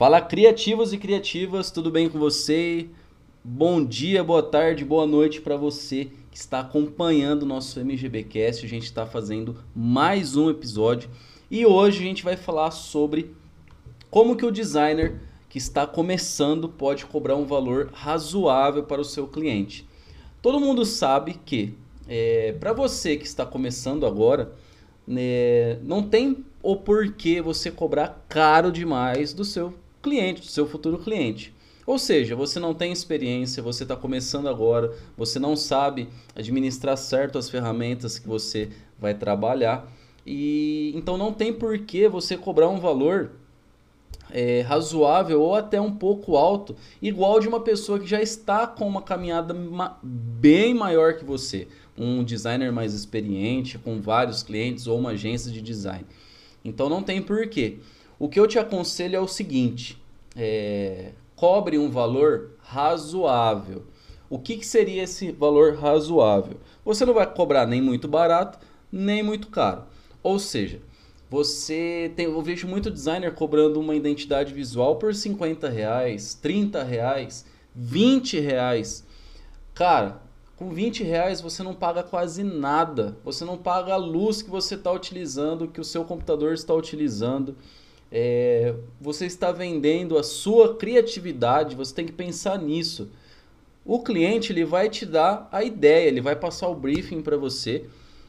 [0.00, 2.88] Fala criativos e criativas, tudo bem com você?
[3.44, 8.64] Bom dia, boa tarde, boa noite para você que está acompanhando o nosso MGBcast.
[8.64, 11.10] A gente está fazendo mais um episódio
[11.50, 13.36] e hoje a gente vai falar sobre
[14.10, 19.28] como que o designer que está começando pode cobrar um valor razoável para o seu
[19.28, 19.86] cliente.
[20.40, 21.74] Todo mundo sabe que
[22.08, 24.50] é, para você que está começando agora,
[25.06, 30.98] né, não tem o porquê você cobrar caro demais do seu cliente, do seu futuro
[30.98, 31.54] cliente.
[31.86, 37.38] Ou seja, você não tem experiência, você está começando agora, você não sabe administrar certo
[37.38, 39.90] as ferramentas que você vai trabalhar.
[40.24, 43.32] E então não tem por que você cobrar um valor
[44.30, 48.86] é, razoável ou até um pouco alto, igual de uma pessoa que já está com
[48.86, 54.98] uma caminhada ma bem maior que você, um designer mais experiente, com vários clientes ou
[54.98, 56.04] uma agência de design.
[56.64, 57.78] Então não tem porquê.
[58.20, 59.98] O que eu te aconselho é o seguinte:
[60.36, 63.84] é, cobre um valor razoável.
[64.28, 66.58] O que, que seria esse valor razoável?
[66.84, 68.58] Você não vai cobrar nem muito barato,
[68.92, 69.84] nem muito caro.
[70.22, 70.82] Ou seja,
[71.30, 77.46] você tem, eu vejo muito designer cobrando uma identidade visual por 50 reais, 30 reais,
[77.74, 79.02] 20 reais.
[79.72, 80.20] Cara,
[80.56, 83.16] com 20 reais você não paga quase nada.
[83.24, 87.56] Você não paga a luz que você está utilizando, que o seu computador está utilizando.
[88.12, 93.10] É, você está vendendo a sua criatividade, você tem que pensar nisso.
[93.84, 97.84] O cliente ele vai te dar a ideia, ele vai passar o briefing para você.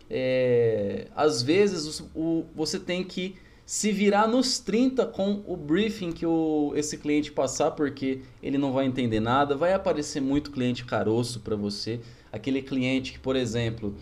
[0.10, 6.12] É, às vezes o, o, você tem que se virar nos 30 com o briefing
[6.12, 9.56] que o, esse cliente passar, porque ele não vai entender nada.
[9.56, 12.00] Vai aparecer muito cliente caroço para você.
[12.32, 13.96] Aquele cliente que, por exemplo,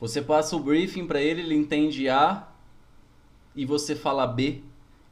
[0.00, 2.48] você passa o briefing para ele, ele entende A
[3.54, 4.62] e você fala B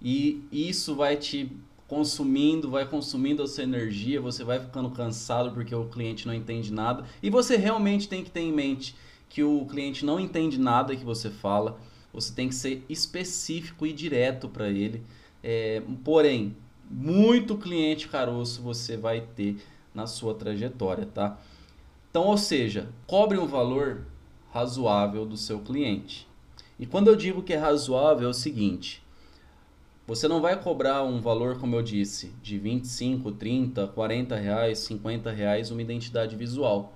[0.03, 1.51] e isso vai te
[1.87, 6.73] consumindo, vai consumindo a sua energia, você vai ficando cansado porque o cliente não entende
[6.73, 7.05] nada.
[7.23, 8.97] E você realmente tem que ter em mente
[9.29, 11.79] que o cliente não entende nada que você fala.
[12.13, 15.03] Você tem que ser específico e direto para ele.
[15.43, 16.57] É, porém,
[16.91, 19.57] muito cliente caroço você vai ter
[19.95, 21.39] na sua trajetória, tá?
[22.11, 24.07] Então, ou seja, cobre um valor
[24.51, 26.27] razoável do seu cliente.
[26.79, 29.02] E quando eu digo que é razoável, é o seguinte:
[30.07, 35.31] você não vai cobrar um valor, como eu disse, de 25, 30, 40 reais, 50
[35.31, 36.93] reais uma identidade visual.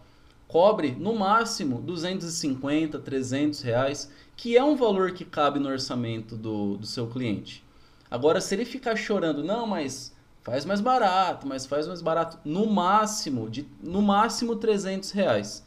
[0.49, 6.77] Cobre no máximo 250, 300 reais, que é um valor que cabe no orçamento do,
[6.77, 7.65] do seu cliente.
[8.11, 12.67] Agora, se ele ficar chorando, não, mas faz mais barato, mas faz mais barato, no
[12.67, 15.67] máximo, de, no máximo 300 reais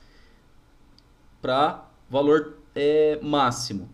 [1.41, 3.89] para valor é, máximo.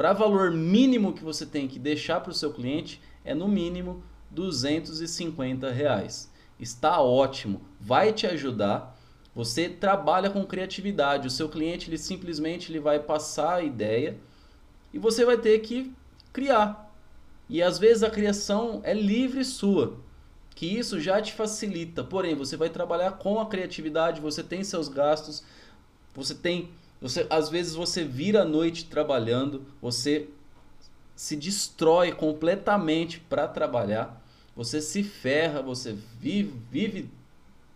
[0.00, 4.02] Para valor mínimo que você tem que deixar para o seu cliente é no mínimo
[4.30, 6.32] 250 reais.
[6.58, 8.98] Está ótimo, vai te ajudar.
[9.34, 11.26] Você trabalha com criatividade.
[11.26, 14.16] O seu cliente ele simplesmente ele vai passar a ideia
[14.90, 15.92] e você vai ter que
[16.32, 16.90] criar.
[17.46, 19.98] E às vezes a criação é livre sua,
[20.54, 22.02] que isso já te facilita.
[22.02, 25.44] Porém, você vai trabalhar com a criatividade, você tem seus gastos,
[26.14, 30.28] você tem você, às vezes você vira a noite trabalhando, você
[31.16, 34.22] se destrói completamente para trabalhar,
[34.54, 37.10] você se ferra, você vive, vive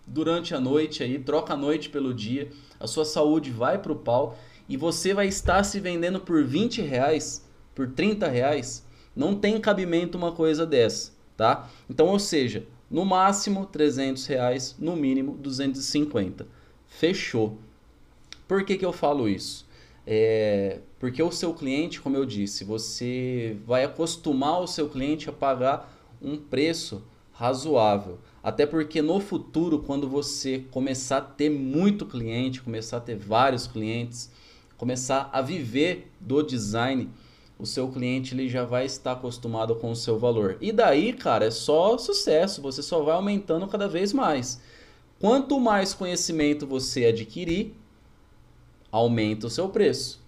[0.06, 4.38] durante a noite aí, troca a noite pelo dia, a sua saúde vai pro pau
[4.68, 8.84] e você vai estar se vendendo por 20 reais, por 30 reais.
[9.14, 11.70] Não tem cabimento uma coisa dessa, tá?
[11.88, 16.46] Então, ou seja, no máximo 300 reais, no mínimo 250.
[16.86, 17.58] Fechou.
[18.46, 19.66] Por que, que eu falo isso?
[20.06, 25.32] É, porque o seu cliente, como eu disse, você vai acostumar o seu cliente a
[25.32, 25.90] pagar
[26.20, 27.02] um preço
[27.32, 28.18] razoável.
[28.42, 33.66] Até porque no futuro, quando você começar a ter muito cliente, começar a ter vários
[33.66, 34.30] clientes,
[34.76, 37.08] começar a viver do design,
[37.58, 40.58] o seu cliente ele já vai estar acostumado com o seu valor.
[40.60, 44.60] E daí, cara, é só sucesso, você só vai aumentando cada vez mais.
[45.18, 47.74] Quanto mais conhecimento você adquirir,
[48.94, 50.22] aumenta o seu preço.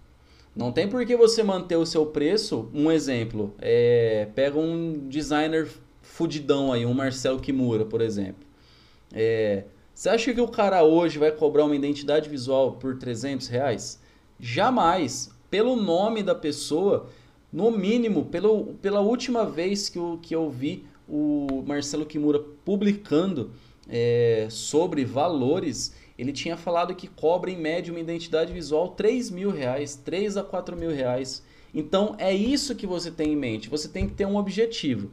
[0.55, 2.69] Não tem por que você manter o seu preço.
[2.75, 5.69] Um exemplo, é, pega um designer
[6.03, 8.45] fudidão aí, um Marcelo Kimura, por exemplo.
[9.13, 9.65] É,
[9.95, 14.01] você acha que o cara hoje vai cobrar uma identidade visual por 300 reais?
[14.41, 15.31] Jamais.
[15.49, 17.09] Pelo nome da pessoa,
[17.53, 23.53] no mínimo, pelo, pela última vez que eu, que eu vi o Marcelo Kimura publicando
[23.89, 29.51] é, sobre valores, ele tinha falado que cobra em média uma identidade visual 3 mil
[29.51, 31.43] reais, 3 a 4 mil reais.
[31.75, 33.69] Então é isso que você tem em mente.
[33.69, 35.11] Você tem que ter um objetivo.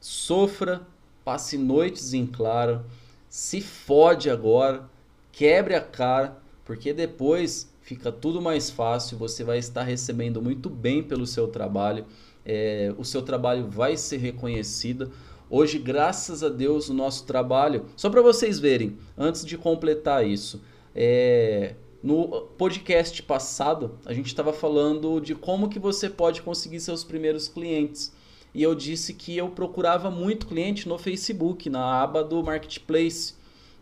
[0.00, 0.86] sofra,
[1.24, 2.84] passe noites em claro,
[3.28, 4.88] se fode agora,
[5.32, 11.02] quebre a cara, porque depois fica tudo mais fácil, você vai estar recebendo muito bem
[11.02, 12.04] pelo seu trabalho,
[12.44, 15.12] é, o seu trabalho vai ser reconhecido.
[15.48, 20.60] Hoje, graças a Deus, o nosso trabalho, só para vocês verem, antes de completar isso,
[20.92, 27.04] é, no podcast passado, a gente estava falando de como que você pode conseguir seus
[27.04, 28.12] primeiros clientes.
[28.52, 33.34] E eu disse que eu procurava muito cliente no Facebook, na aba do Marketplace.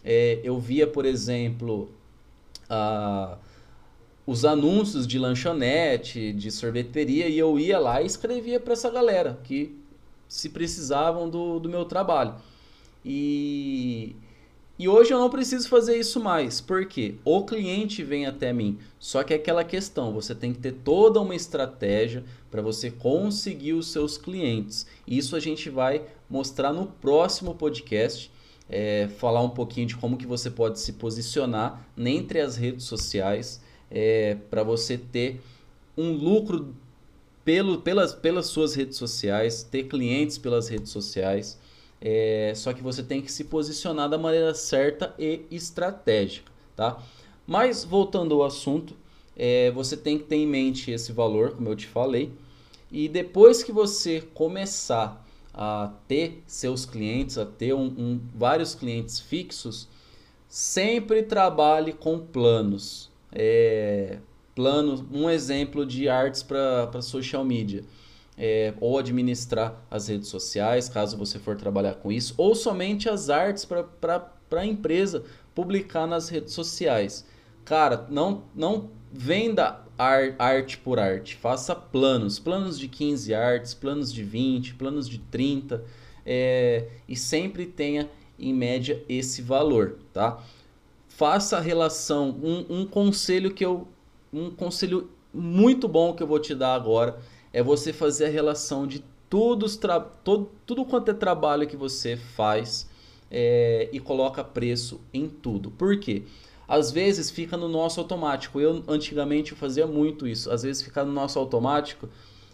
[0.04, 1.90] É, eu via, por exemplo,
[2.68, 3.38] a,
[4.26, 9.40] os anúncios de lanchonete, de sorveteria, e eu ia lá e escrevia para essa galera
[9.44, 9.82] que
[10.28, 12.34] se precisavam do, do meu trabalho.
[13.04, 14.16] E
[14.76, 18.76] e hoje eu não preciso fazer isso mais, porque o cliente vem até mim.
[18.98, 23.74] Só que é aquela questão, você tem que ter toda uma estratégia para você conseguir
[23.74, 24.84] os seus clientes.
[25.06, 28.32] Isso a gente vai mostrar no próximo podcast,
[28.68, 33.62] é, falar um pouquinho de como que você pode se posicionar entre as redes sociais
[33.88, 35.40] é, para você ter
[35.96, 36.74] um lucro
[37.44, 41.58] pelo, pelas, pelas suas redes sociais, ter clientes pelas redes sociais.
[42.00, 47.02] É, só que você tem que se posicionar da maneira certa e estratégica, tá?
[47.46, 48.94] Mas voltando ao assunto,
[49.36, 52.32] é, você tem que ter em mente esse valor, como eu te falei,
[52.90, 59.20] e depois que você começar a ter seus clientes, a ter um, um, vários clientes
[59.20, 59.88] fixos,
[60.48, 63.10] sempre trabalhe com planos.
[63.32, 64.18] É,
[64.54, 67.84] planos, um exemplo de artes para social media
[68.36, 73.30] é, ou administrar as redes sociais, caso você for trabalhar com isso, ou somente as
[73.30, 75.24] artes para a empresa
[75.54, 77.24] publicar nas redes sociais.
[77.64, 84.12] Cara, não, não venda ar, arte por arte, faça planos, planos de 15 artes, planos
[84.12, 85.84] de 20, planos de 30,
[86.26, 90.42] é, e sempre tenha em média esse valor, tá?
[91.08, 93.86] Faça a relação, um, um conselho que eu,
[94.34, 97.18] um conselho muito bom que eu vou te dar agora
[97.52, 99.66] é você fazer a relação de tudo,
[100.22, 102.88] todo, tudo quanto é trabalho que você faz
[103.30, 105.70] é, e coloca preço em tudo.
[105.70, 106.24] Por quê?
[106.66, 108.60] Às vezes fica no nosso automático.
[108.60, 110.50] Eu antigamente fazia muito isso.
[110.50, 112.08] Às vezes fica no nosso automático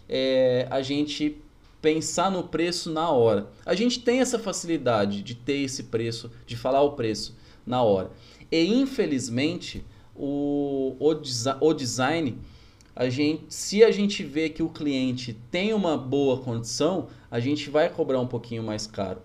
[0.07, 1.37] é, a gente
[1.81, 3.47] pensar no preço na hora.
[3.65, 7.35] A gente tem essa facilidade de ter esse preço, de falar o preço
[7.65, 8.11] na hora.
[8.51, 9.83] E infelizmente
[10.21, 12.37] o, o, o design
[12.95, 17.69] a gente, se a gente vê que o cliente tem uma boa condição, a gente
[17.69, 19.21] vai cobrar um pouquinho mais caro.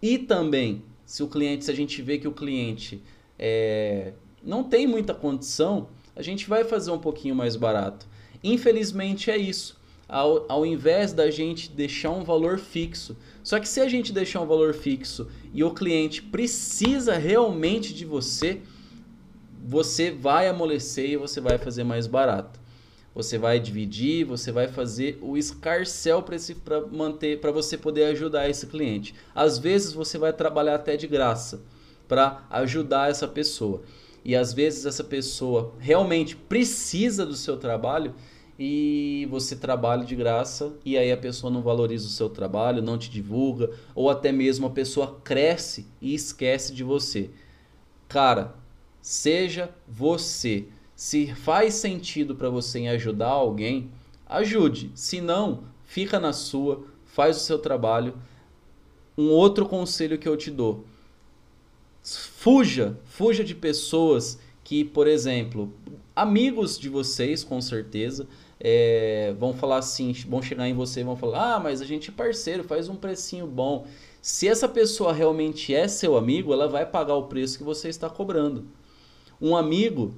[0.00, 3.02] E também, se o cliente, se a gente vê que o cliente
[3.38, 8.06] é, não tem muita condição, a gente vai fazer um pouquinho mais barato.
[8.42, 9.78] Infelizmente é isso.
[10.08, 13.16] Ao, ao invés da gente deixar um valor fixo.
[13.42, 18.04] Só que se a gente deixar um valor fixo e o cliente precisa realmente de
[18.04, 18.60] você,
[19.62, 22.60] você vai amolecer e você vai fazer mais barato
[23.14, 28.66] você vai dividir, você vai fazer o escarcel para manter, para você poder ajudar esse
[28.66, 29.14] cliente.
[29.34, 31.62] Às vezes você vai trabalhar até de graça
[32.06, 33.82] para ajudar essa pessoa.
[34.24, 38.14] E às vezes essa pessoa realmente precisa do seu trabalho
[38.58, 42.98] e você trabalha de graça e aí a pessoa não valoriza o seu trabalho, não
[42.98, 47.30] te divulga, ou até mesmo a pessoa cresce e esquece de você.
[48.06, 48.54] Cara,
[49.00, 53.90] seja você se faz sentido para você em ajudar alguém,
[54.26, 54.90] ajude.
[54.94, 58.14] Se não, fica na sua, faz o seu trabalho.
[59.16, 60.84] Um outro conselho que eu te dou:
[62.02, 65.72] fuja, fuja de pessoas que, por exemplo,
[66.14, 68.28] amigos de vocês, com certeza,
[68.60, 72.10] é, vão falar assim, vão chegar em você e vão falar: ah, mas a gente
[72.10, 73.86] é parceiro, faz um precinho bom.
[74.20, 78.10] Se essa pessoa realmente é seu amigo, ela vai pagar o preço que você está
[78.10, 78.66] cobrando.
[79.40, 80.14] Um amigo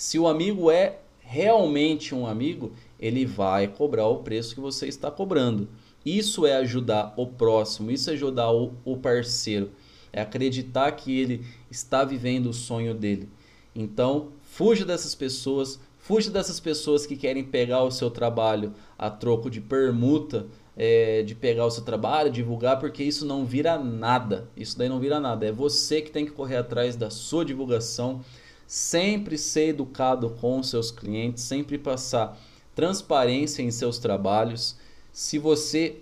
[0.00, 5.10] se o amigo é realmente um amigo, ele vai cobrar o preço que você está
[5.10, 5.68] cobrando.
[6.06, 9.72] Isso é ajudar o próximo, isso é ajudar o, o parceiro,
[10.10, 13.28] é acreditar que ele está vivendo o sonho dele.
[13.76, 19.50] Então, fuja dessas pessoas, fuja dessas pessoas que querem pegar o seu trabalho a troco
[19.50, 20.46] de permuta,
[20.82, 24.48] é, de pegar o seu trabalho, divulgar, porque isso não vira nada.
[24.56, 25.44] Isso daí não vira nada.
[25.44, 28.24] É você que tem que correr atrás da sua divulgação
[28.66, 32.40] sempre ser educado com seus clientes, sempre passar
[32.74, 34.74] transparência em seus trabalhos.
[35.12, 35.98] Se você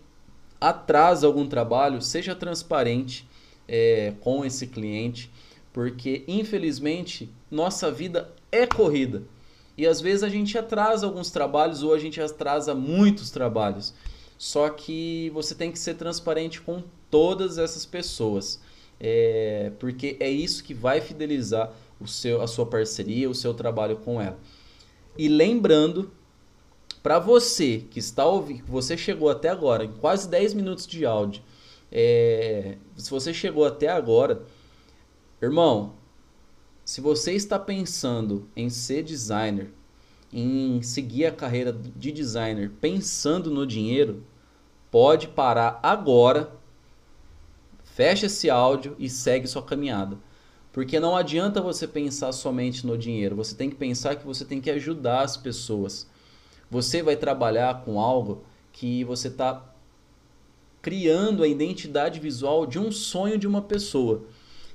[0.60, 3.28] atrasa algum trabalho, seja transparente
[3.66, 5.28] é, com esse cliente,
[5.72, 9.24] porque infelizmente nossa vida é corrida.
[9.76, 13.92] E às vezes a gente atrasa alguns trabalhos ou a gente atrasa muitos trabalhos.
[14.38, 18.60] Só que você tem que ser transparente com todas essas pessoas.
[19.00, 23.96] É, porque é isso que vai fidelizar o seu, a sua parceria, o seu trabalho
[23.96, 24.38] com ela.
[25.16, 26.12] E lembrando,
[27.02, 31.42] para você que está ouvindo, você chegou até agora, em quase 10 minutos de áudio,
[31.90, 34.42] é, se você chegou até agora,
[35.42, 35.94] irmão,
[36.84, 39.72] se você está pensando em ser designer,
[40.32, 44.24] em seguir a carreira de designer pensando no dinheiro,
[44.90, 46.52] pode parar agora,
[47.84, 50.18] fecha esse áudio e segue sua caminhada.
[50.72, 54.60] Porque não adianta você pensar somente no dinheiro, você tem que pensar que você tem
[54.60, 56.06] que ajudar as pessoas.
[56.70, 59.64] Você vai trabalhar com algo que você está
[60.82, 64.24] criando a identidade visual de um sonho de uma pessoa.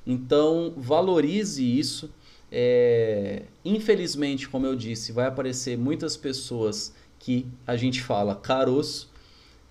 [0.05, 2.11] Então, valorize isso
[2.55, 9.11] é, infelizmente, como eu disse, vai aparecer muitas pessoas que a gente fala caroço,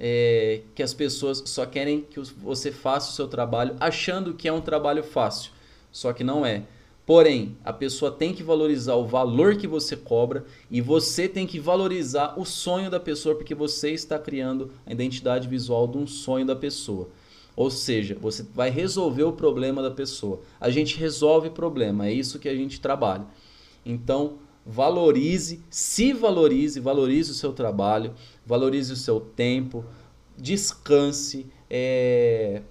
[0.00, 4.52] é, que as pessoas só querem que você faça o seu trabalho achando que é
[4.52, 5.52] um trabalho fácil,
[5.92, 6.64] só que não é.
[7.06, 11.60] Porém, a pessoa tem que valorizar o valor que você cobra e você tem que
[11.60, 16.46] valorizar o sonho da pessoa porque você está criando a identidade visual de um sonho
[16.46, 17.10] da pessoa.
[17.54, 20.40] Ou seja, você vai resolver o problema da pessoa.
[20.60, 23.26] A gente resolve problema, é isso que a gente trabalha.
[23.84, 28.14] Então, valorize, se valorize, valorize o seu trabalho,
[28.46, 29.84] valorize o seu tempo,
[30.36, 32.62] descanse, é,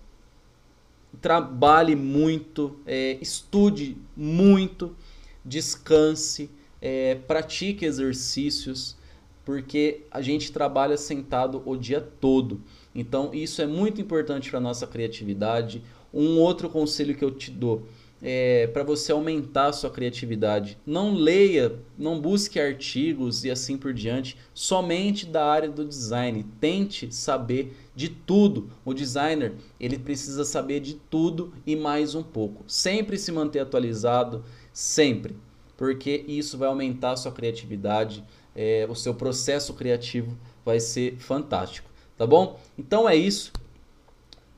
[1.21, 4.95] trabalhe muito, é, estude muito,
[5.43, 6.49] descanse,
[6.81, 8.97] é, pratique exercícios,
[9.43, 12.61] porque a gente trabalha sentado o dia todo.
[12.93, 15.83] Então, isso é muito importante para a nossa criatividade.
[16.13, 17.87] Um outro conselho que eu te dou
[18.21, 20.77] é para você aumentar a sua criatividade.
[20.85, 26.45] Não leia, não busque artigos e assim por diante, somente da área do design.
[26.59, 28.69] Tente saber de tudo.
[28.85, 32.63] O designer, ele precisa saber de tudo e mais um pouco.
[32.67, 35.35] Sempre se manter atualizado, sempre.
[35.75, 38.23] Porque isso vai aumentar a sua criatividade,
[38.55, 41.90] é, o seu processo criativo vai ser fantástico
[42.21, 42.59] tá bom?
[42.77, 43.51] Então é isso.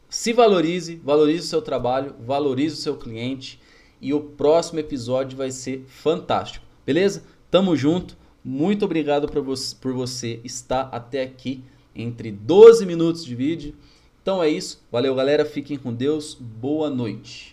[0.09, 3.57] Se valorize, valorize o seu trabalho, valorize o seu cliente
[4.01, 7.23] e o próximo episódio vai ser fantástico, beleza?
[7.49, 8.17] Tamo junto.
[8.43, 11.63] Muito obrigado por você, por você estar até aqui
[11.95, 13.73] entre 12 minutos de vídeo.
[14.21, 14.83] Então é isso.
[14.91, 15.45] Valeu, galera.
[15.45, 16.33] Fiquem com Deus.
[16.33, 17.52] Boa noite.